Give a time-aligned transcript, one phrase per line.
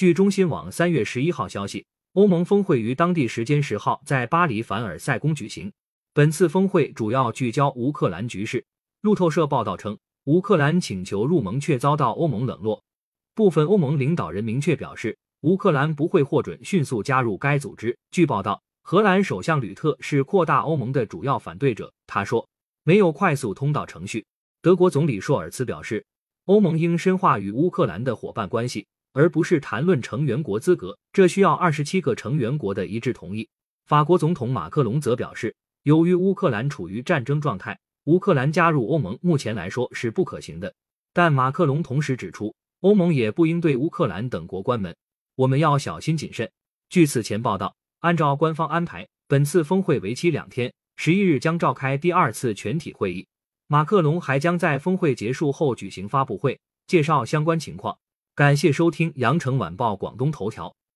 [0.00, 1.84] 据中新网三月十一号消息，
[2.14, 5.70] 欧盟峰会于当地时间十号在巴黎凡尔赛宫举行。
[6.14, 8.64] 本次峰会主要聚焦乌克兰局势。
[9.02, 12.82] 路透社报道称，乌克兰请求入盟却遭到欧盟冷落。
[13.34, 17.94] 部分欧盟领导人明确表示，乌克兰不会获准迅速加入该组织。
[18.10, 21.92] 据报道，荷兰首相吕特是扩大欧盟的主要反对者。
[22.06, 22.48] 他说，
[22.84, 24.24] 没有快速通道程序。
[24.62, 26.02] 德国总理朔尔茨表示，
[26.46, 28.86] 欧盟应深化与乌克兰的伙伴关系。
[29.12, 33.48] 而不是谈论成员国资格，这需要二十七个成员国的一致同意。
[33.86, 40.72] 法国总统马克龙则表示，由于乌克兰处于战争状态，乌克兰加入欧盟目前来说是不可行的。
[41.12, 44.94] 但马克龙同时指出，欧盟也不应对乌克兰等国关门，
[45.34, 46.48] 我们要小心谨慎。
[46.88, 53.26] 据此前报道，按照官方安排，本次峰会为期两天，十一日将召开第二次全体会议。
[53.66, 57.98] 马克龙还将在峰会结束后举行发布会，介绍相关情况。
[58.40, 60.74] 感谢收听羊城晚报广东头条。